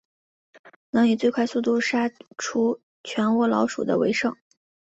[0.89, 4.35] 能以最快速度杀除全窝老鼠的为胜。